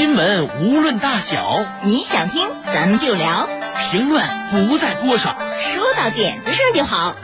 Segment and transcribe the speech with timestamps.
[0.00, 3.46] 新闻无论大小，你想听咱们就聊，
[3.90, 7.14] 评论不在多少，说到点子上就好。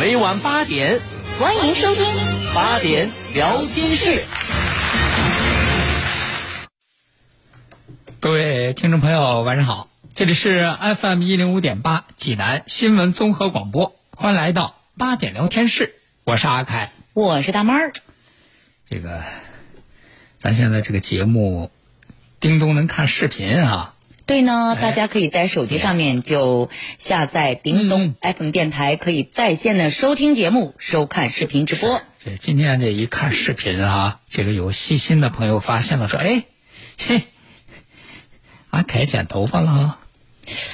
[0.00, 1.00] 每晚八点，
[1.40, 2.04] 欢迎收听。
[2.54, 4.22] 八点聊天室。
[8.20, 17.92] 各位听众朋友，晚上好，这里是 FM 一零五点八济南新闻综合广播，欢迎来到八点聊天室，我是阿凯，我是大妹儿。
[18.88, 19.20] 这个，
[20.38, 21.72] 咱现在这个节目，
[22.40, 23.94] 叮咚能看视频啊。
[24.26, 32.00] 对呢，大家可以在手机上面就下载叮咚 FM 电台，可以在线的收听节目、收看视频直播。
[32.24, 36.44] 这今天这一看视频啊，这个有细心的朋友发现了，说：“哎，
[36.98, 37.22] 嘿，
[38.70, 39.98] 阿凯剪头发了。”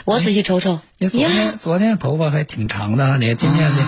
[0.04, 3.82] 我仔细瞅瞅，你昨天昨天头发还挺长的，你今天这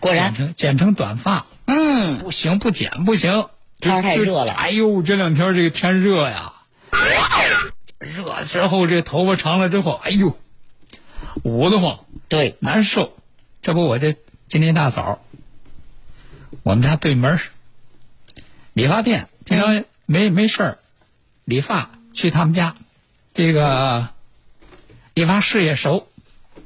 [0.00, 0.34] 果然。
[0.34, 3.46] 剪成剪成短发，嗯，不行，不剪不行，
[3.80, 4.52] 天太热了。
[4.52, 6.52] 哎呦，这两天这个天热呀，
[7.98, 10.38] 热之后这头发长了之后，哎呦，
[11.42, 13.16] 捂得慌，对，难受。
[13.62, 15.24] 这不，我这今天一大早，
[16.62, 17.40] 我们家对门儿
[18.72, 20.78] 理发店，平常没没事儿，
[21.44, 22.76] 理发去他们家，
[23.34, 24.08] 这个
[25.14, 26.08] 理发师也熟。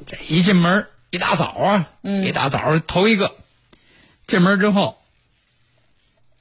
[0.06, 3.36] 这一进门一大早啊，一大早头一个
[4.26, 4.98] 进门之后，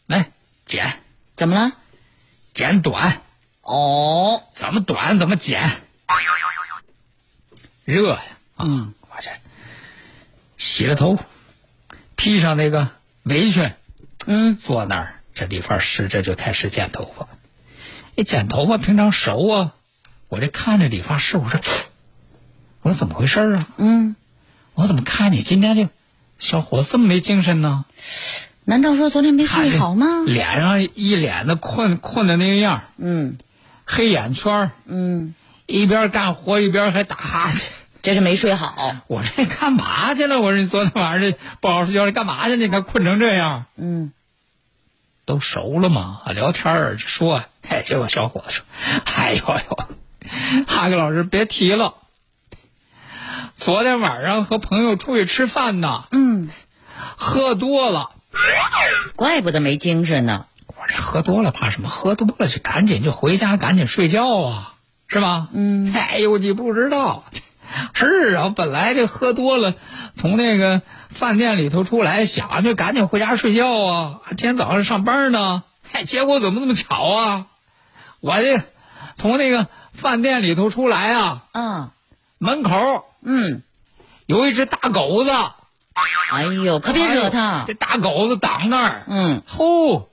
[0.08, 0.32] 来
[0.66, 1.00] 剪
[1.36, 1.74] 怎么了？
[2.54, 3.22] 剪短，
[3.66, 5.72] 哦，怎么短怎么剪，
[7.84, 8.22] 热呀！
[8.60, 9.30] 嗯，我去
[10.56, 11.18] 洗了头，
[12.16, 12.90] 披上那个
[13.24, 13.72] 围裙，
[14.28, 17.28] 嗯，坐那儿，这理发师这就开始剪头发。
[18.14, 19.74] 一剪头发平常熟啊，
[20.30, 21.60] 我这看着理发师，我说，
[22.84, 23.68] 我说怎么回事啊？
[23.78, 24.16] 嗯，
[24.76, 25.90] 我怎么看你今天就
[26.38, 27.86] 小伙子这么没精神呢？
[28.64, 30.24] 难道说昨天没睡好吗？
[30.28, 33.38] 脸上一脸的困困的那个样儿嗯
[33.86, 35.36] 黑眼圈儿嗯，
[35.66, 37.72] 一边干活一边还打哈欠。
[38.02, 38.98] 这是没睡好。
[39.08, 40.40] 我这干嘛去了？
[40.40, 42.56] 我说你昨天晚上这不好好睡觉，你干嘛去？
[42.56, 44.12] 你看困成这样，嗯，
[45.26, 48.66] 都熟了嘛，聊天儿说，哎，结果小伙子说，
[49.06, 51.96] 哎呦呦，哈克老师别提了，
[53.56, 56.50] 昨天晚上和朋友出去吃饭呢，嗯，
[57.18, 58.12] 喝多了。
[59.16, 60.46] 怪不得没精神呢。
[61.16, 61.88] 喝多了怕什么？
[61.88, 64.74] 喝多了就赶紧就回家，赶紧睡觉啊，
[65.08, 65.48] 是吧？
[65.54, 67.24] 嗯哎呦，你不知道，
[67.94, 69.76] 是啊，本来这喝多了，
[70.14, 74.20] 从那个饭店里头出来，想就赶紧回家睡觉啊。
[74.28, 77.46] 今天早上上班呢，哎，结果怎么那么巧啊？
[78.20, 78.62] 我这
[79.16, 81.92] 从那个饭店里头出来啊，嗯
[82.40, 83.62] 门口嗯，
[84.26, 87.74] 有一只大狗子，哎呦，可别惹他这。
[87.74, 90.10] 大狗子挡那儿，嗯呼，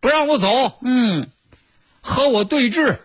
[0.00, 1.28] 不让我走，嗯，
[2.00, 2.98] 和我对峙。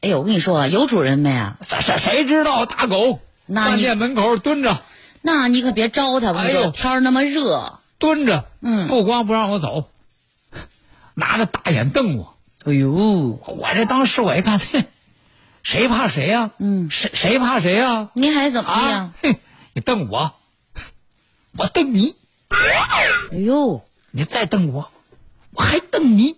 [0.00, 1.56] 哎呦，我跟你说，有主人没啊？
[1.62, 4.82] 谁谁谁知道大狗那你饭店门口蹲着
[5.22, 7.78] 那你可别招他，我跟你说，哎呦天儿那么热。
[7.98, 9.90] 蹲着，嗯不光不让我走，
[11.14, 12.36] 拿着大眼瞪我。
[12.64, 14.84] 哎呦，我这当时我一看， 哼，
[15.64, 18.90] 谁怕谁呀、嗯谁谁怕谁呀、你还怎么啊？
[18.90, 19.12] 样？
[19.20, 19.34] 哼，
[19.72, 20.32] 你瞪我，
[21.56, 22.14] 我瞪你，
[22.50, 24.92] 哎呦，你再瞪我，
[25.58, 26.36] 我还瞪你。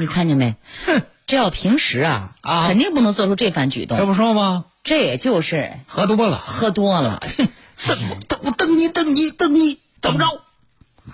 [0.00, 0.56] 你看见没？
[0.86, 3.98] 哼，这要平时啊，啊肯定不能做出这番举动。
[3.98, 4.64] 这不说吗？
[4.82, 7.22] 这也就是喝多了，喝多了。
[7.86, 10.40] 瞪我瞪我瞪你瞪你瞪你，怎么着？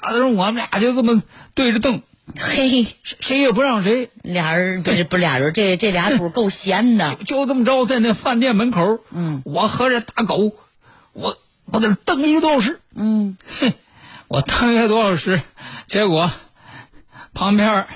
[0.01, 1.21] 反正我们俩就这么
[1.55, 2.03] 对着瞪，
[2.39, 4.11] 嘿，谁谁也不让谁。
[4.23, 7.17] 俩人不是不是俩人，这这俩主够闲的。
[7.27, 10.55] 就这么着，在那饭店门口，嗯，我和这大狗，
[11.13, 13.73] 我我给他瞪一个多小时，嗯，哼，
[14.29, 15.43] 我瞪一个多小时，
[15.87, 16.31] 结果
[17.35, 17.87] 旁边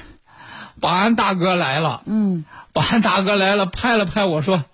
[0.80, 4.64] 保安大哥来了，嗯，保安大哥来了，拍了拍我说：“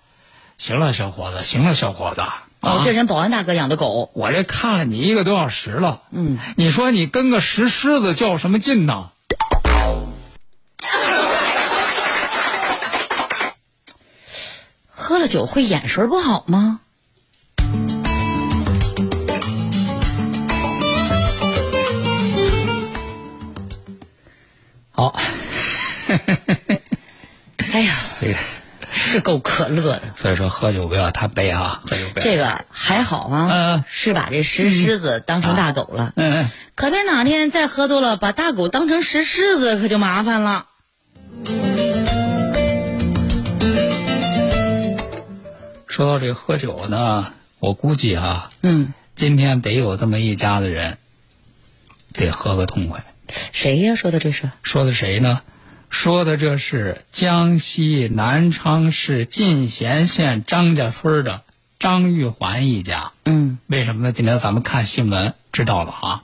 [0.57, 2.21] 行了，小伙子，行了，小伙子。”
[2.61, 4.09] 哦，啊这人保安大哥养的狗。
[4.13, 9.09] 我这看了你一个多小时了，嗯，你说你跟个石狮子较什么劲呢？
[14.89, 16.79] 喝了酒会眼神不好吗？
[27.73, 28.35] 哎呀，这个
[28.91, 30.01] 是够可乐的。
[30.15, 36.13] 所以说喝酒不要贪杯啊，喝酒不要这个还好啊，嗯是把这石狮子当成大狗了。
[36.15, 36.49] 嗯嗯。
[36.75, 40.65] 可别哪天再喝多了，把大狗当成石狮子，可就麻烦了。
[45.87, 50.97] 说到这个喝酒呢，我估计啊，嗯，今天得有这么一家子人，
[52.13, 53.03] 得喝个痛快。
[53.51, 53.95] 谁呀？
[53.95, 54.49] 说的这是？
[54.63, 55.41] 说的谁呢？
[55.93, 61.43] 说的这是江西南昌市进贤县张家村的
[61.77, 63.11] 张玉环一家。
[63.25, 64.11] 嗯为什么呢？
[64.11, 66.23] 今天咱们看新闻知道了啊，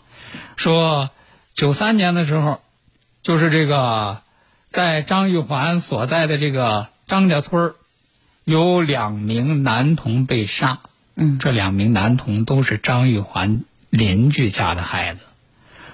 [0.58, 1.12] 说
[1.54, 2.62] 九三年的时候，
[3.22, 4.24] 就是这个
[4.66, 7.76] 在张玉环所在的这个张家村儿
[8.44, 10.80] 有两名男童被杀。
[11.16, 15.26] 嗯这两名男童都是张玉环邻居家的孩子。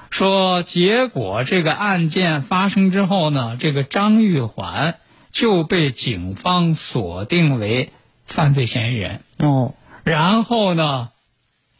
[0.09, 4.97] 说结果这个案件发生之后呢，这个张玉环
[5.31, 7.91] 就被警方锁定为
[8.25, 9.21] 犯罪嫌疑人。
[9.37, 9.73] 哦
[10.03, 11.09] 然后呢，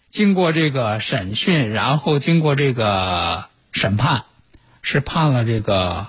[0.10, 4.24] 经过这个审讯，然后经过这个审判，
[4.81, 6.07] 是判了这个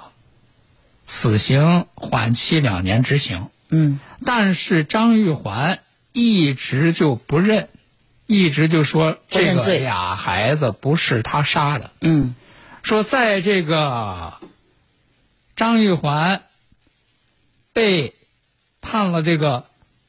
[1.04, 3.48] 死刑缓期两年执行。
[3.68, 5.80] 嗯但是张玉环
[6.12, 7.68] 一直就不认，
[8.26, 11.92] 一直就说这个俩孩子不是他杀的。
[12.00, 12.34] 嗯。
[12.82, 14.34] 说在这个
[15.54, 16.42] 张玉环
[17.72, 18.14] 被
[18.80, 19.66] 判了这个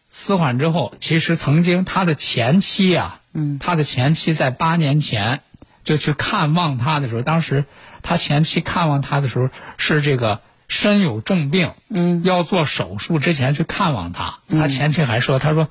[0.10, 3.60] 死缓之后，其实曾经他的前妻啊，嗯。
[3.60, 5.42] 他的前妻在八年前
[5.84, 7.66] 就去看望他的时候，当时
[8.02, 12.24] 他前妻看望他的时候是这个身有重病，嗯。
[12.24, 15.68] 要做手术之前去看望他，他前妻还说，他说。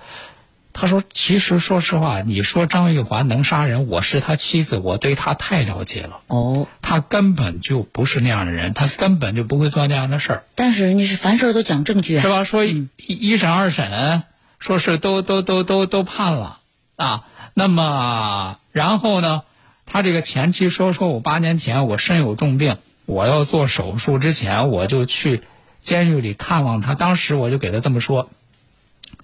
[0.78, 6.20] 他说：“其实说实话，你说张玉环能杀人，我是他妻子，我对他太了解了。
[6.26, 12.20] 哦，他根本就不是那样的人，他根本就不会做那样的事儿，但是你是凡事都讲证据啊。
[12.20, 12.44] 是吧？
[12.44, 14.24] 说一一审二审，
[14.58, 16.58] 说是都都都都都判了
[16.96, 17.24] 啊。
[17.54, 19.44] 那么然后呢，
[19.86, 22.76] 他这个前妻说说我八年前我身有重病，
[23.06, 25.40] 我要做手术之前我就去
[25.80, 28.28] 监狱里看望他，当时我就给他这么说，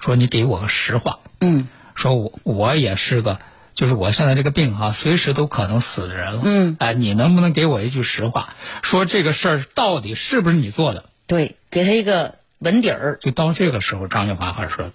[0.02, 3.38] 说你给我个实话，嗯说我我也是个，
[3.74, 6.42] 就是我现在这个病哈、随时都可能死的人了。
[6.44, 11.04] 嗯，哎，你能不能给我一句实话，说这个事儿到底是不是你做的？
[11.26, 13.18] 对，给他一个稳底儿。
[13.20, 14.90] 就到这个时候，张玉华还说，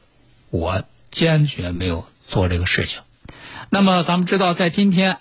[0.49, 3.01] 我坚决没有做这个事情。
[3.69, 5.19] 那么咱们知道，在今天，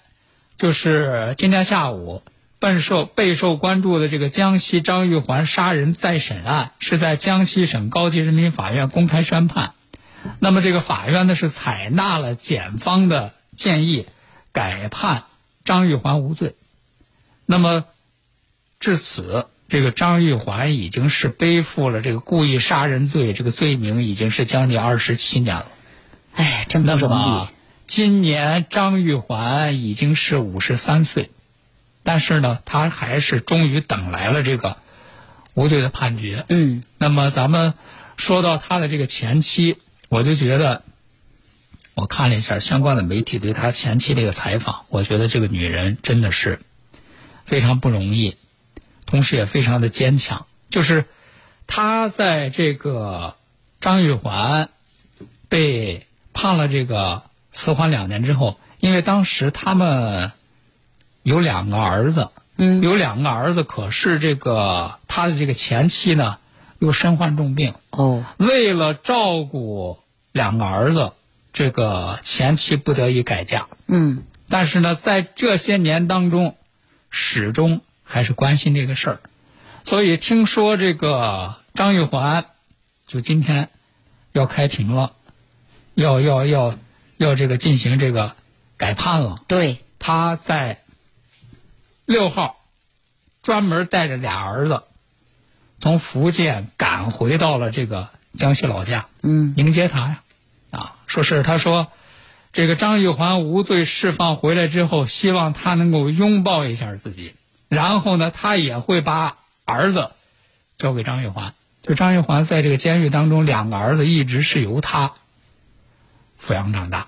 [0.59, 2.23] 就是今天下午，
[2.59, 9.75] 备受备受关注的这个江西张玉环杀人再审案，是在江西省高级人民法院公开宣判。
[10.41, 14.07] 那么这个法院呢是采纳了检方的建议，
[14.53, 15.25] 改判
[15.65, 16.55] 张玉环无罪。
[17.45, 17.85] 那么
[18.79, 25.67] 至此，这个张玉环已经是背负了这个故意杀人罪这个罪名，已经是将近二十七年了。
[26.35, 27.49] 哎，真不那容易。
[27.87, 31.31] 今年张玉环已经是五十三岁，
[32.03, 34.77] 但是呢，他还是终于等来了这个
[35.55, 36.45] 无罪的判决。
[36.49, 37.75] 嗯那么咱们
[38.17, 40.83] 说到他的这个前妻，我就觉得，
[41.95, 46.61] 我看了一下相关的媒体对他前妻这个采访，我觉得这个女人真的是
[47.45, 48.37] 非常不容易，
[49.07, 50.47] 同时也非常的坚强。
[50.69, 51.07] 就是
[51.67, 53.35] 她在这个
[53.81, 54.69] 张玉环
[55.49, 60.33] 被判了这个死缓两年之后，因为当时他们
[61.23, 66.39] 有两个儿子，嗯有两个儿子，可是这个他的这个前妻呢
[66.79, 69.99] 又身患重病，哦为了照顾
[70.33, 71.13] 两个儿子，
[71.53, 73.69] 这个前妻不得已改嫁。
[73.87, 76.57] 嗯但是呢，在这些年当中，
[77.11, 79.21] 始终还是关心这个事儿，
[79.85, 82.47] 所以听说这个张玉环
[83.07, 83.71] 就今天
[84.33, 85.15] 要开庭了，
[85.95, 86.75] 要要要
[87.17, 88.37] 要这个进行这个
[88.77, 89.43] 改判了。
[89.49, 90.83] 对他在
[92.05, 92.59] 六号
[93.43, 94.85] 专门带着俩儿子
[95.79, 100.23] 从福建赶回到了这个江西老家，嗯迎接他呀。
[100.71, 101.89] 啊，说是他说，
[102.53, 107.35] 这个张玉环无罪释放回来之后，希望他能够拥抱一下自己，
[107.69, 110.11] 然后呢，他也会把儿子
[110.77, 111.55] 交给张玉环。
[111.83, 115.13] 就张玉环在这个监狱当中，两个儿子一直是由他
[116.43, 117.07] 抚养长大。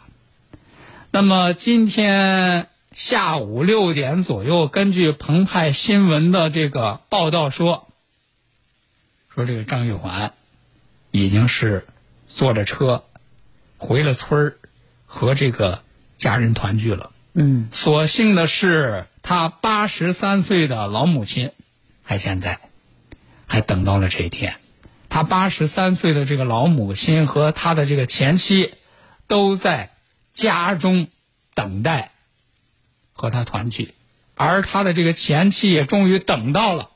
[1.10, 7.87] 那么今天下午六点左右，根据澎湃新闻的这个报道说，
[9.38, 10.34] 说这个张玉环
[11.12, 11.86] 已经是
[12.26, 13.04] 坐着车
[13.76, 14.58] 回了村儿，
[15.06, 15.84] 和这个
[16.16, 17.12] 家人团聚了。
[17.34, 21.52] 嗯所幸的是，他八十三岁的老母亲
[22.02, 22.58] 还健在，
[23.46, 24.56] 还等到了这一天。
[25.08, 28.74] 他八十三岁的这个老母亲和他的这个前妻，
[29.28, 29.92] 都在
[30.32, 31.06] 家中
[31.54, 32.10] 等待
[33.12, 33.94] 和他团聚，
[34.34, 36.90] 而他的这个前妻也终于等到了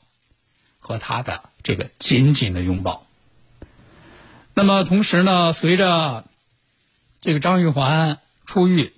[0.79, 3.07] 和他的这个紧紧的拥抱。
[4.53, 6.25] 那么同时呢，随着
[7.21, 8.93] 这个张玉环出狱，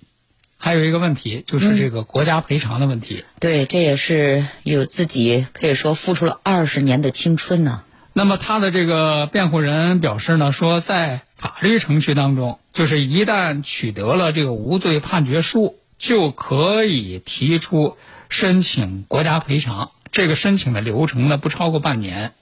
[0.58, 3.24] 还有一个问题就是这个国家赔偿的问题。
[3.40, 7.84] 对，这也是有自己可以说付出了二十年的青春呢。
[8.12, 17.96] 那么他的这个辩护人表示呢，说在法律程序当中，就是一旦取得了这个无罪判决书，就可以提出
[18.28, 19.92] 申请国家赔偿。
[20.12, 22.32] 这个申请的流程呢，不超过半年。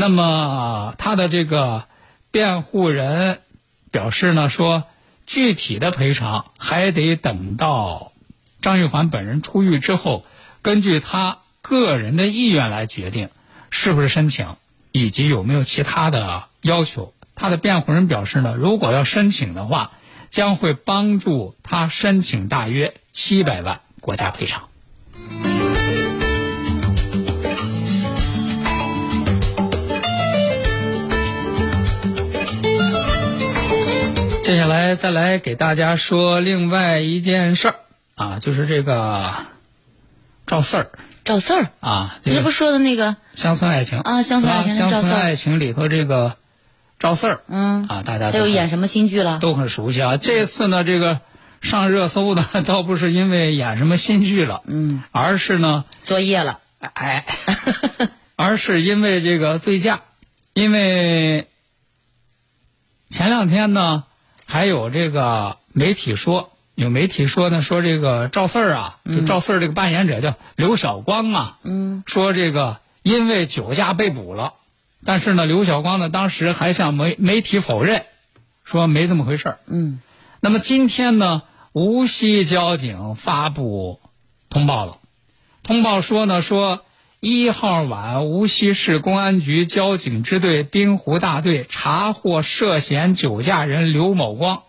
[0.00, 1.88] 那么他的这个
[2.30, 3.40] 辩护人
[3.90, 4.84] 表示呢，说
[5.26, 8.12] 具体的赔偿还得等到
[8.62, 10.24] 张玉环本人出狱之后，
[10.62, 13.30] 根据他个人的意愿来决定
[13.70, 14.54] 是不是申请。
[14.92, 17.12] 以及有没有其他的要求？
[17.34, 19.90] 他的辩护人表示呢，如果要申请的话，
[20.28, 24.68] 将会帮助他申请大约七百万国家赔偿。
[34.48, 37.74] 接下来再来给大家说另外一件事儿
[38.14, 39.34] 啊，就是这个
[40.46, 40.90] 赵四儿。
[41.22, 41.70] 赵四儿？
[41.80, 44.00] 啊，你这不说的那个乡村爱情。
[44.00, 46.38] 啊，乡村爱情，乡村爱情里头这个
[46.98, 47.86] 赵四儿，嗯。
[47.88, 49.38] 啊，大家他又演什么新剧了？
[49.38, 50.16] 都很熟悉啊。
[50.16, 51.20] 这次呢，这个
[51.60, 57.26] 上热搜的 倒不是因为演什么新剧了，嗯，而是呢作业了，哎，
[58.34, 60.00] 而是因为这个醉驾，
[60.54, 61.48] 因为
[63.10, 64.04] 前两天呢，
[64.48, 66.50] 还有这个媒体说。
[66.74, 74.54] 有媒体说呢，说这个赵四儿啊，就赵四儿这个扮演者叫刘晓光啊，嗯，说这个因为酒驾被捕了，
[75.04, 78.04] 但是呢，刘晓光呢当时还向媒媒体否认，
[78.62, 80.00] 说没这么回事儿，嗯，
[80.38, 84.00] 那么今天呢，无锡交警发布
[84.48, 84.98] 通报了，
[85.64, 86.84] 通报说呢，说
[87.20, 94.62] 一号晚，无锡市公安局交警支队滨湖大队查获涉嫌酒驾人刘某光。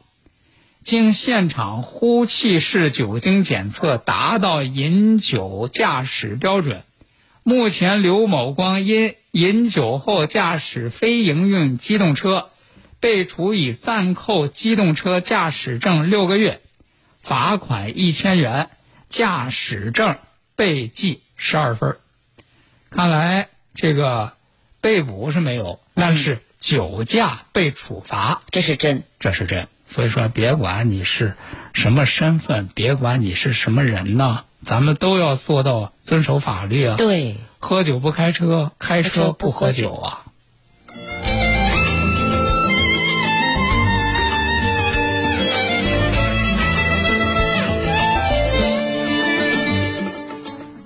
[0.81, 6.81] 经现场呼气式酒精检测达到饮酒驾驶标准，
[7.43, 12.49] 目前刘某光因饮酒后驾驶非营运机动车，
[12.99, 16.61] 被处以暂扣机动车驾驶证六个月，
[17.21, 18.71] 罚款一千元，
[19.07, 20.17] 驾驶证
[20.55, 21.97] 被记十二分。
[22.89, 24.33] 看来这个
[24.81, 29.67] 被捕是没有，但是酒驾被处罚，这是真，这是真。
[29.85, 31.35] 所以说，别管你是
[31.73, 36.95] 什么身份，别管你是什么人呢，咱们都要做到遵守法律啊。
[36.97, 40.25] 对，喝酒不开车，开车不喝酒啊。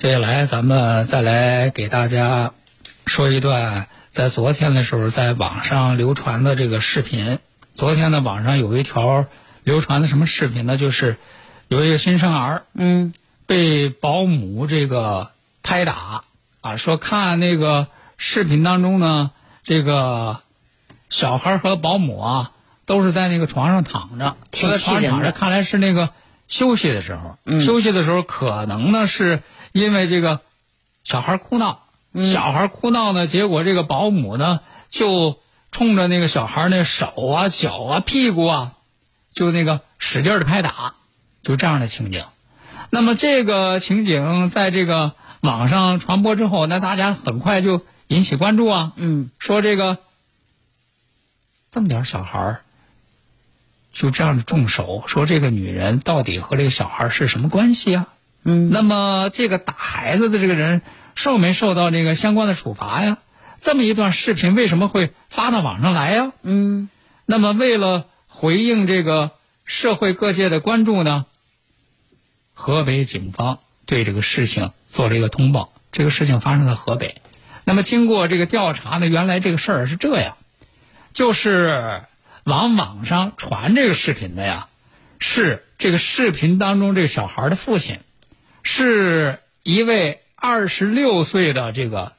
[0.04, 2.52] 接下来，咱们再来给大家
[3.06, 7.40] 说一段在昨天的时候在网上流传的这个视频。
[7.74, 9.28] 昨天呢，网上有一条
[9.64, 10.76] 流传的什么视频呢？
[10.76, 11.16] 就是
[11.70, 13.14] 有一个新生儿，嗯，
[13.48, 15.32] 被保姆这个
[15.64, 16.26] 拍打
[16.60, 19.32] 啊，说看那个视频当中呢，
[19.64, 20.42] 这个
[21.10, 22.52] 小孩和保姆啊
[22.86, 26.10] 都是在那个床上躺着，挺在床上躺着，看来是那个
[26.50, 29.42] 休息的时候，休息的时候可能呢是
[29.74, 30.40] 因为这个
[31.04, 31.84] 小孩哭闹，
[32.32, 35.38] 小孩哭闹呢，结果这个保姆呢就。
[35.74, 38.74] 冲着那个小孩那手啊、脚啊、屁股啊，
[39.34, 40.94] 就那个使劲的拍打，
[41.42, 42.24] 就这样的情景。
[42.92, 48.94] 那么这个情景在这个网上传播之后，那大家很快就引起关注啊。
[48.98, 49.98] 嗯，说这个
[51.72, 52.60] 这么点小孩
[53.92, 58.13] 就这样的重手，说这个女人到底和这个小孩是什么关系啊？
[58.44, 60.82] 嗯，那么这个打孩子的这个人
[61.16, 63.18] 受没受到这个相关的处罚呀？
[63.60, 66.34] 这么一段视频为什么会发到网上来呀？
[66.42, 66.90] 嗯，
[67.26, 69.32] 那么为了回应这个
[69.64, 71.26] 社会各界的关注呢，
[72.54, 75.72] 河北警方对这个事情做了一个通报。
[75.94, 77.22] 这个事情发生在河北。
[77.64, 80.36] 那么经过这个调查呢，原来这个事儿是这样，
[81.14, 82.02] 就是
[82.44, 84.68] 往网上传这个视频的呀，
[85.20, 88.00] 是这个视频当中这个小孩的父亲，
[88.64, 92.14] 是一位二十六岁的这个。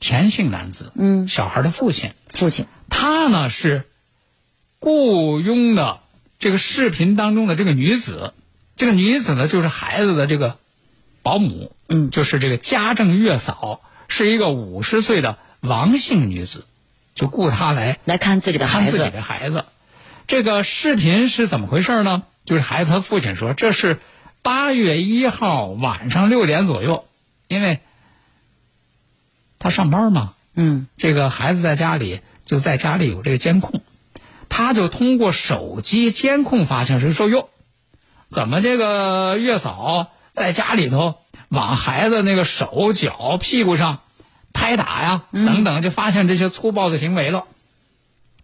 [0.00, 3.84] 田姓男子，嗯，小孩的父亲，父亲，他呢是
[4.78, 6.00] 雇佣的
[6.38, 8.34] 这个视频当中的这个女子，
[8.76, 10.58] 这个女子呢就是孩子的这个
[11.22, 16.66] 保姆，嗯，就是这个家政月嫂，是一个五十岁的王姓女子，
[17.14, 19.64] 就雇她来来看自己的孩看自己，的孩子。
[20.26, 22.24] 这个视频是怎么回事呢？
[22.44, 24.00] 就是孩子他父亲说，这是
[24.44, 27.06] 八月一号晚上六点左右，
[27.48, 27.80] 因为
[29.58, 33.80] 他上班嘛，嗯这个孩子在家里就在家里有这个监控，
[34.50, 37.48] 他就通过手机监控发现是说哟，
[38.28, 41.14] 怎么这个月嫂在家里头
[41.48, 44.00] 往孩子那个手脚屁股上
[44.52, 47.44] 拍打呀等等，就发现这些粗暴的行为了。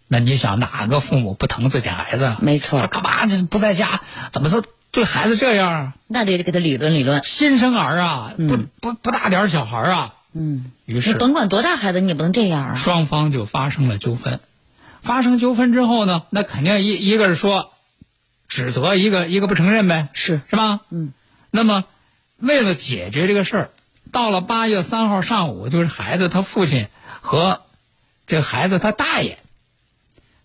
[0.08, 2.38] 那你想哪个父母不疼自己孩子啊？
[2.40, 4.00] 没错他干嘛就不在家？
[4.32, 5.94] 怎么是对孩子这样啊？
[6.06, 7.22] 那得给他理论理论。
[7.24, 10.14] 新生儿啊，不不不大点儿小孩啊。
[10.32, 12.74] 嗯，于是你甭管多大孩子，你也不能这样啊。
[12.74, 14.40] 双方就发生了纠纷。
[15.02, 17.72] 发生纠纷之后呢，那肯定一一个是说
[18.48, 20.80] 指责，一个一个不承认呗，是是吧？
[20.90, 21.12] 嗯。
[21.50, 21.84] 那么
[22.36, 23.70] 为了解决这个事儿，
[24.12, 26.88] 到了八月三号上午，就是孩子他父亲
[27.20, 27.62] 和
[28.26, 29.38] 这孩子他大爷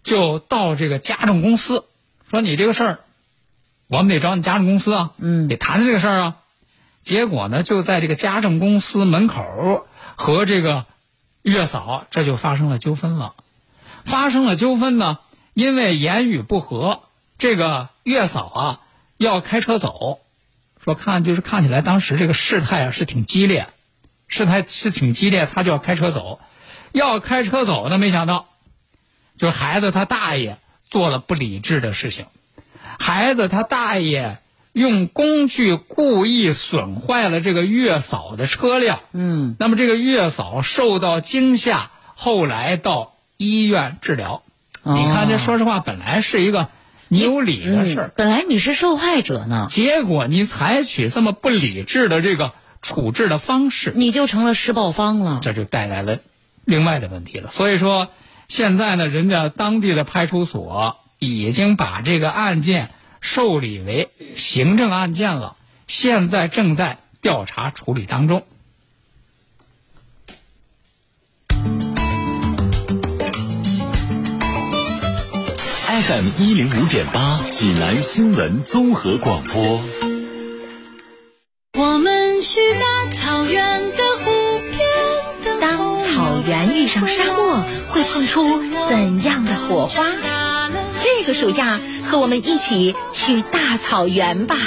[0.04, 1.86] 就到这个家政公司，
[2.30, 3.00] 说你这个事儿，
[3.88, 6.36] 我们得找你家政公司啊，嗯得谈谈这个事儿啊。
[7.04, 10.86] 结果呢，就在这个家政公司门口和这个
[11.44, 13.36] 月嫂这就发生了纠纷了。
[14.04, 15.20] 发生了纠纷呢，
[15.54, 17.04] 因为言语不合，
[17.38, 18.82] 这个月嫂啊
[19.18, 20.20] 要开车走，
[20.84, 23.68] 说看就是看起来当时这个事态啊是挺激烈，
[24.27, 26.39] 事态是挺激烈，她就要开车走，
[26.92, 28.48] 要开车走呢，没想到，
[29.38, 30.58] 就是孩子他大爷
[30.89, 32.25] 做了不理智的事情，
[33.00, 34.40] 孩子他大爷
[34.74, 44.44] 用工具故意损坏了这个月嫂的车辆，嗯，那么这个月嫂受到惊吓，后来到医院治疗。
[44.84, 46.70] 哦你看，这说实话，本来是一个
[47.08, 55.40] 你有理的事儿嗯，，本来你是受害者呢，结果你采取这么不理智的这个处置的方式，你就成了施暴方了。
[55.42, 56.20] 这就带来了
[56.66, 57.50] 另外的问题了。
[57.50, 58.10] 所以说，
[58.48, 65.56] 现在呢，人家当地的派出所已经把这个案件受理为行政案件了，
[65.88, 68.46] 现在正在调查处理当中。
[76.08, 79.82] FM 一零五点八，济南新闻综合广播。
[81.74, 90.04] 我们去大草原的湖边当草原遇上沙漠，会碰出怎样的火花？
[91.25, 94.57] 这个暑假，和我们一起去大草原吧！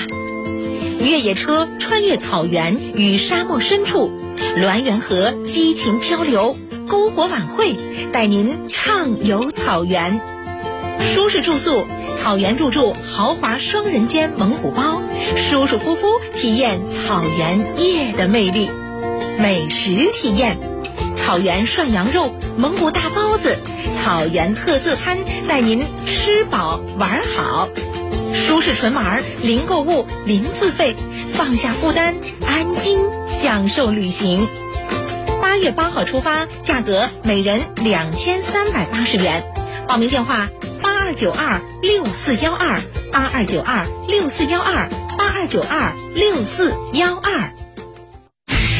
[1.00, 4.10] 越野车穿越草原与沙漠深处，
[4.56, 6.56] 滦源河激情漂流，
[6.88, 7.76] 篝火晚会
[8.12, 10.20] 带您畅游草原。
[10.98, 15.00] 舒适住宿，草原入住豪华双人间蒙古包，
[15.36, 18.68] 舒舒服服体验草原夜的魅力。
[19.38, 20.58] 美食体验，
[21.28, 23.58] 草原涮羊肉、蒙古大包子、
[23.94, 27.68] 草原特色餐，带您吃饱玩好。
[28.32, 30.96] 舒适纯玩，零购物，零自费，
[31.34, 32.14] 放下负担，
[32.46, 34.48] 安心享受旅行。
[35.42, 39.44] 八月八号出发，价格每人两千三百八十元。
[39.86, 40.48] 报名电话：
[40.80, 42.80] 八二九二六四幺二
[43.12, 44.88] 八二九二六四幺二
[45.18, 47.52] 八二九二六四幺二。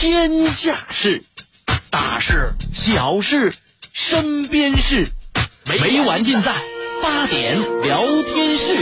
[0.00, 1.22] 天下事，
[1.90, 3.52] 大事、小事、
[3.92, 5.06] 身边事，
[5.66, 6.54] 每晚尽在
[7.02, 8.76] 八点聊天室。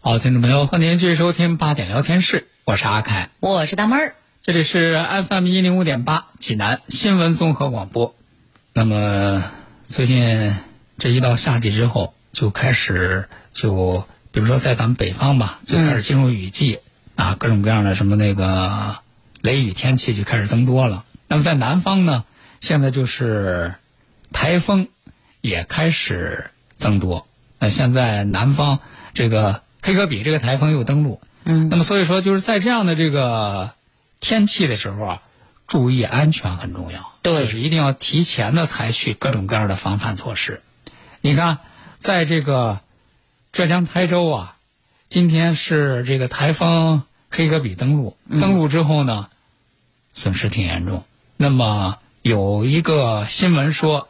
[0.00, 8.14] 好，听众朋友，欢迎您继续收听八点聊天室，我是阿凯，我是大妹儿，这里是 FM 一零五点八济南新闻综合广播。
[8.72, 9.42] 那么
[9.86, 10.54] 最近
[10.98, 16.78] 这一到夏季之后，就开始就比如说在咱们北方吧，就开始进入雨季、
[17.16, 18.98] 啊，各种各样的什么那个
[19.46, 21.04] 雷雨天气就开始增多了。
[21.28, 22.24] 那么在南方呢，
[22.60, 23.76] 现在就是
[24.32, 24.88] 台风
[25.40, 27.28] 也开始增多。
[27.60, 28.80] 那现在南方
[29.14, 33.70] 这个黑格比这个台风又登陆，嗯，那么所以说就是在这样的这个
[34.18, 35.22] 天气的时候啊，
[35.68, 40.60] 注意安全很重要，对就是一定要提前的采取各种各样的防范措施。
[41.20, 41.58] 你看，
[41.98, 42.80] 在这个
[43.52, 44.56] 浙江台州啊，
[45.08, 49.28] 今天是这个台风黑格比登陆，登陆之后呢，
[50.16, 51.04] 损失挺严重。
[51.36, 54.08] 那么有一个新闻说，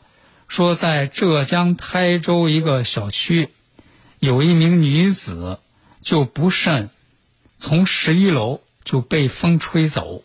[0.48, 3.50] 说在浙江台州一个小区，
[4.20, 5.58] 有一名女子
[6.00, 6.88] 就不慎
[7.58, 10.22] 从十一楼就被风吹走。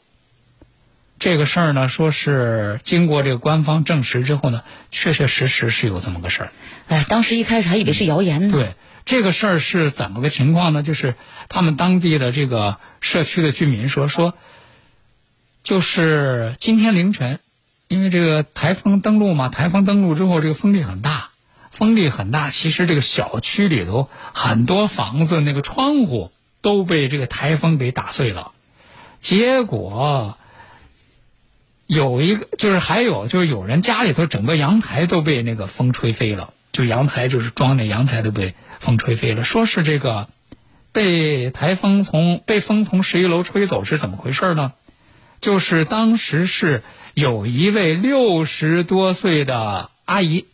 [1.20, 6.52] 这个事儿呢，说是经过这个官方证实之后呢，确确实实是有这么个事儿。
[6.88, 8.54] 哎，当时一开始还以为是谣言呢。
[8.54, 8.74] 对，
[9.06, 10.82] 这个事儿是怎么个情况呢？
[10.82, 11.16] 就是
[11.48, 14.34] 他们当地的这个社区的居民说说，
[15.64, 17.40] 就是今天凌晨，
[17.88, 21.30] 因为这个台风登陆嘛，台风登陆之后，这个风力很大，
[21.72, 28.52] 风力很大，其实这个小区里头很多房子那个窗户都被这个台风给打碎了，
[29.20, 30.38] 结果。
[31.88, 39.44] 有一个，就是还有，就是有人家里头整个阳台都被那个风吹飞了，就阳台就是装那阳台都被风吹飞了。
[39.44, 40.30] 说是这个
[40.94, 44.72] 被台风从被风从十一楼吹走是怎么回事呢？
[45.42, 50.46] 就是当时是有一位六十多岁的阿姨，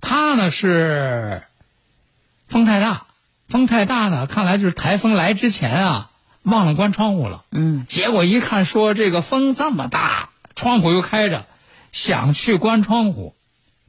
[0.00, 1.44] 她呢是
[2.48, 3.06] 风太大，
[3.48, 6.10] 风太大呢，看来就是台风来之前啊。
[6.42, 11.44] 忘了关窗户了，嗯，结果一看说这个风这么大，窗户又开着，
[11.90, 13.34] 想去关窗户，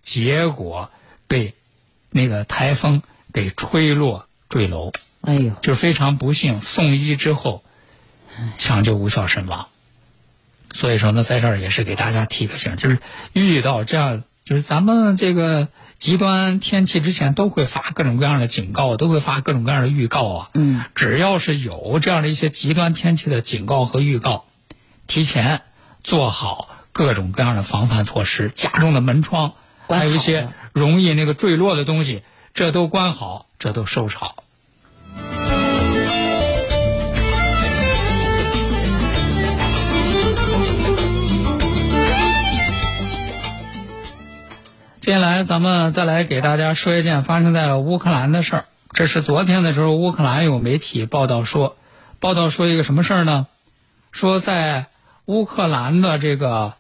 [0.02, 0.90] 结果
[1.28, 1.54] 被
[2.10, 7.64] 那个台风给吹落坠楼，哎呦，就非常不幸，送医之后
[8.58, 9.68] 抢救无效身亡。
[10.72, 13.00] 所以说呢，在这儿也是给大家提个醒，就是
[13.34, 15.68] 遇到这样，就是咱们这个。
[15.98, 20.50] 极端天气之前都会发各种各样的警告，都会发各种各样的预告啊。
[20.54, 24.46] 嗯，只要是有这样的一些极端天气的警告和预告，
[25.08, 25.62] 提前
[26.04, 29.54] 做好各种各样的防范措施，家中的门窗，
[29.90, 32.22] 还有一些容易那个坠落的东西，
[32.54, 34.44] 这都关好，这都收拾好。
[45.08, 48.66] 接下来，咱们再来给大家说一件发生在乌克兰的事儿。
[48.92, 51.78] 这是昨天的时候，乌克兰有媒体报道说，
[52.20, 53.48] 报道说一个什么事儿呢？
[54.12, 54.88] 说在
[55.24, 56.74] 乌克兰的这个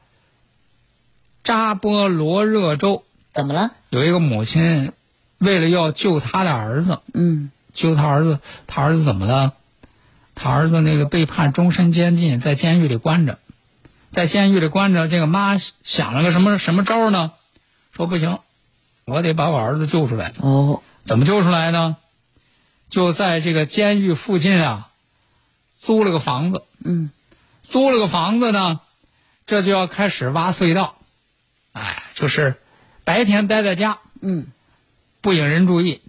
[1.42, 3.72] 扎波罗热州，怎么了？
[3.92, 4.92] 有一个母亲
[5.38, 9.54] 为了要救她的儿子，嗯，救他儿子，他儿子怎么了？
[10.36, 13.40] 他儿子那个被判终身监禁，在监狱里关着，
[14.10, 15.08] 在监狱里关着。
[15.08, 17.32] 这个妈想了个什么什么招呢？
[17.98, 18.38] 说不行，
[19.06, 20.32] 我得把我儿子救出来。
[20.42, 21.98] 哦，怎么救出来呢？
[22.92, 24.92] 就在这个监狱附近啊，
[25.82, 26.64] 租了个房子。
[26.86, 27.10] 嗯，
[27.64, 28.82] 租了个房子呢，
[29.48, 30.96] 这就要开始挖隧道。
[31.74, 32.62] 哎，就是
[33.04, 34.46] 白天待在家，嗯，
[35.22, 36.04] 不引人注意，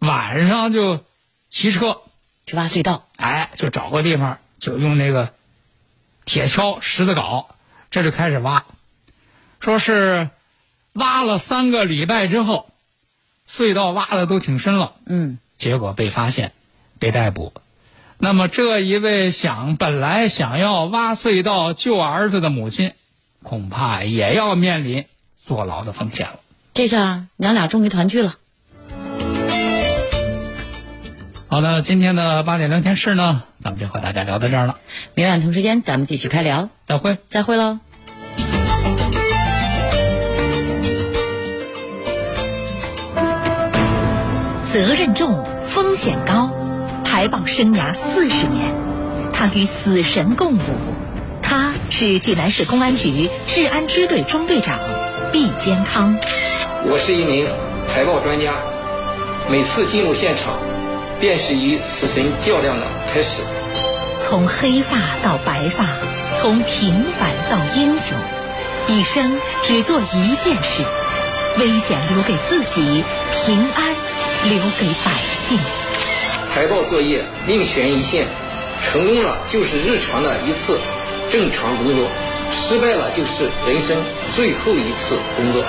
[0.00, 1.06] 晚上就
[1.48, 2.02] 骑车
[2.44, 3.08] 去挖隧道。
[3.16, 5.32] 哎，就找个地方，就用那个
[6.26, 7.46] 铁锹、石子镐，
[7.90, 8.66] 这就开始挖。
[9.58, 10.28] 说是。
[10.94, 12.70] 挖了三个礼拜之后，
[13.48, 14.94] 隧道挖的都挺深了。
[15.06, 16.52] 嗯，结果被发现，
[16.98, 17.52] 被逮捕。
[18.18, 22.92] 那么这一位想本来想要挖隧道救儿子的母亲，
[23.42, 25.04] 恐怕也要面临
[25.36, 26.38] 坐牢的风险了。
[26.74, 28.34] 这下娘俩终于团聚了。
[31.48, 34.78] 好的，今天的八点聊天室呢，咱们就和大家聊到这儿了。
[35.14, 36.68] 明晚同时间咱们继续开聊。
[36.84, 37.80] 再会，再会喽。
[44.74, 46.52] 责任重，风险高，
[47.04, 48.74] 排爆生涯四十年，
[49.32, 50.60] 他与死神共舞。
[51.40, 54.80] 他是济南市公安局治安支队中队长
[55.30, 56.18] 毕坚康。
[56.86, 57.46] 我是一名
[57.88, 58.52] 排爆专家，
[59.48, 60.54] 每次进入现场，
[61.20, 63.42] 便是与死神较量的开始。
[64.24, 65.86] 从黑发到白发，
[66.40, 68.18] 从平凡到英雄，
[68.88, 70.82] 一生只做一件事：
[71.60, 73.94] 危险留给自己，平安。
[74.48, 75.58] 留给百姓。
[76.52, 78.26] 台报作业命悬一线，
[78.84, 80.78] 成功了就是日常的一次
[81.32, 82.08] 正常工作，
[82.52, 83.96] 失败了就是人生
[84.36, 85.64] 最后一次工作。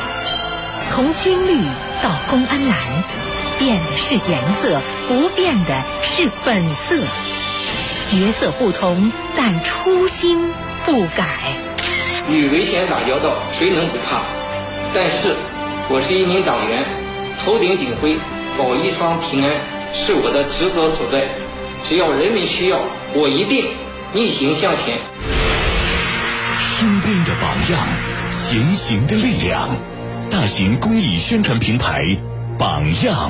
[0.87, 1.57] 从军绿
[2.03, 2.77] 到公安蓝，
[3.57, 6.97] 变的是颜色，不变的是本色。
[8.11, 10.53] 角色不同，但初心
[10.85, 11.25] 不改。
[12.29, 14.21] 与危险打交道，谁能不怕？
[14.93, 15.35] 但是，
[15.89, 16.83] 我是一名党员，
[17.43, 18.17] 头顶警徽。
[18.57, 19.51] 保一方平安
[19.93, 21.27] 是我的职责所在，
[21.83, 22.79] 只要人民需要，
[23.13, 23.65] 我一定
[24.13, 24.97] 逆行向前。
[26.57, 27.87] 身边的榜样，
[28.31, 29.67] 前行的力量，
[30.31, 32.17] 大型公益宣传平台，
[32.57, 33.29] 榜样。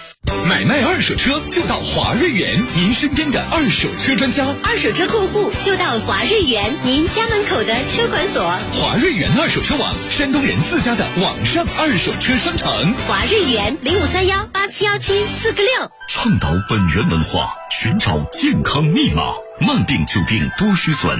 [0.47, 4.45] 买卖二手车就到华瑞源，您身边的二手车专家。
[4.63, 8.43] 二手车过户就到华瑞源，您家门口的车管所。
[8.73, 12.93] 华瑞源二手车网，山东人自家的网上二手车商城。
[13.07, 15.91] 华瑞源零五三幺八七幺七四个六。
[16.07, 21.19] 倡导本源文化，寻找健康密码，慢病久病多虚损。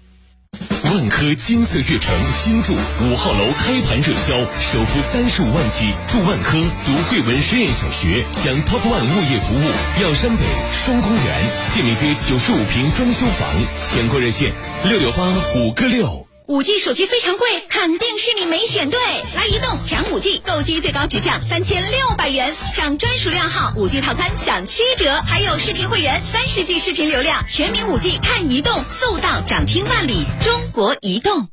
[0.85, 5.93] 万科金色悦城新筑五号楼开盘热销，首付三十五万起。
[6.07, 13.47] 住万科读汇文实验小学，享 Top One 物业服务，药山北双公园，建面约九十五平装修房，
[13.83, 14.53] 抢购热线
[14.85, 15.23] 六六八
[15.55, 16.30] 五个六。
[16.51, 18.99] 五 G 手机非常贵，肯定是你没选对。
[19.33, 30.25] 来移动抢五 G，购机最高直降三千六百元，抢专属靓号五 G 套餐享七折，还有视频会员三十 G 视频流量，全民五 G 看移动，速到涨停万里。
[30.43, 31.47] 中国移动。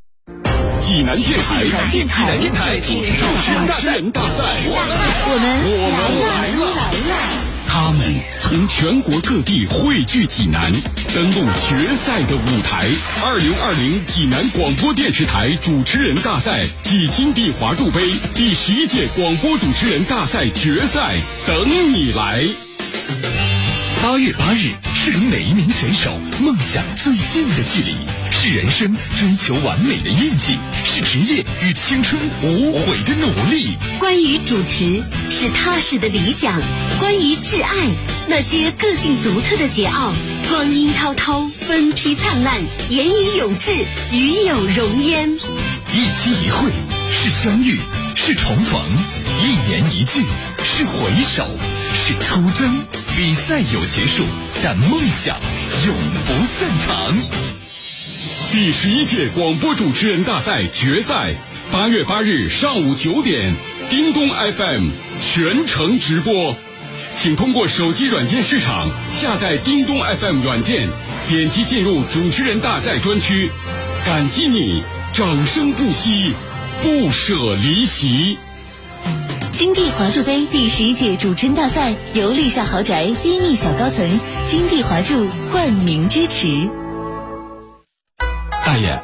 [0.81, 4.75] 济南电台，济南电台，济南电台主持人大赛，我
[5.39, 7.48] 们我们来了。
[7.81, 10.69] 他们从全国各地汇聚济南，
[11.15, 12.89] 登陆决赛的舞台。
[13.23, 18.01] 二零二零济南广播电视台主持人大赛暨金地华筑杯
[18.35, 21.15] 第十一届广播主持人大赛决赛，
[21.47, 22.45] 等你来。
[24.03, 24.71] 八月八日
[25.11, 27.95] 是离每一名选手梦想最近的距离，
[28.29, 33.69] 是人生追求完美的印记，是职业与青春无悔的努力。
[33.97, 36.61] 关于主持，是踏实的理想；
[36.99, 37.73] 关于挚爱，
[38.27, 40.13] 那些个性独特的桀骜。
[40.47, 43.71] 光阴滔滔，分批灿烂，言以永志，
[44.11, 45.27] 与有荣焉。
[45.91, 46.69] 一期一会
[47.11, 47.79] 是相遇，
[48.15, 48.79] 是重逢；
[49.41, 50.23] 一年一句
[50.63, 51.49] 是回首，
[51.99, 52.79] 是出征。
[53.17, 54.23] 比赛有结束，
[54.63, 55.35] 但梦想
[55.85, 57.17] 永不散场。
[58.53, 61.35] 第十一届广播主持人大赛决赛，
[61.73, 63.53] 八月八日上午九点，
[63.89, 64.87] 叮咚 FM
[65.21, 66.55] 全程直播，
[67.15, 70.87] 请通过手机软件市场下载叮咚 FM 软件，
[71.27, 73.51] 点击进入主持人大赛专区。
[74.05, 74.81] 感激你，
[75.13, 76.33] 掌声不息，
[76.81, 78.37] 不舍离席。
[79.59, 84.09] 金地华筑杯第十一届主持人大赛由立夏豪宅低密小高层
[84.45, 86.69] 金地华筑冠名支持。
[88.63, 89.03] 大爷，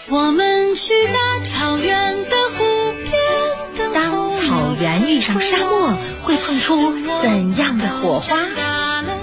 [0.11, 3.93] 我们去大草原的湖边。
[3.93, 8.35] 当草原遇上沙漠，会碰出怎样的火花？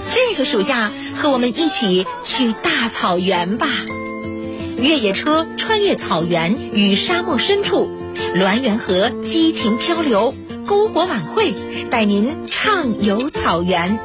[0.09, 3.67] 这个暑假，和我们一起去大草原吧！
[4.81, 7.91] 越野车穿越草原与沙漠深处，
[8.33, 10.33] 滦源河激情漂流，
[10.65, 11.53] 篝火晚会
[11.91, 13.99] 带您畅游草原。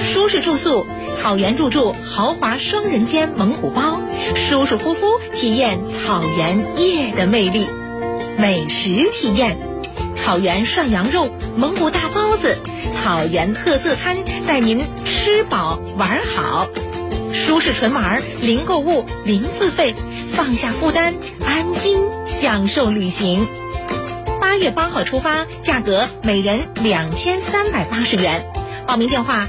[0.00, 4.00] 舒适住宿，草原入住豪华双人间猛虎包，
[4.34, 7.68] 舒舒服服体验草原夜的魅力。
[8.38, 9.58] 美食体验，
[10.16, 12.56] 草原涮羊肉、蒙古大包子，
[12.92, 16.68] 草原特色餐带您吃饱玩好。
[17.32, 19.94] 舒适纯玩，零购物，零自费，
[20.32, 22.00] 放下负担，安心。
[22.26, 23.46] 享受旅行。
[24.40, 28.46] 八月八号出发，价格每人两千三百八十元，
[28.86, 29.48] 报名电话。